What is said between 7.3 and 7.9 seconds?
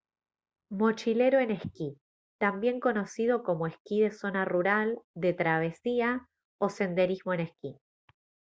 en esquí